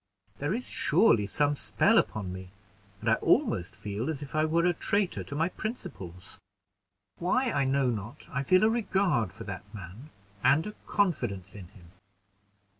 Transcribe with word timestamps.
There 0.39 0.51
is 0.51 0.67
surely 0.67 1.27
some 1.27 1.55
spell 1.55 1.99
upon 1.99 2.33
me, 2.33 2.49
and 3.01 3.09
I 3.11 3.15
almost 3.17 3.75
feel 3.75 4.09
as 4.09 4.23
if 4.23 4.33
I 4.33 4.45
were 4.45 4.65
a 4.65 4.73
traitor 4.73 5.23
to 5.23 5.35
my 5.35 5.47
principles. 5.47 6.39
Why 7.19 7.51
I 7.51 7.65
know 7.65 7.91
not, 7.91 8.27
I 8.31 8.41
feel 8.41 8.63
a 8.63 8.69
regard 8.71 9.31
for 9.31 9.43
that 9.43 9.61
man, 9.75 10.09
and 10.43 10.65
a 10.65 10.71
confidence 10.87 11.53
in 11.53 11.67
him. 11.67 11.91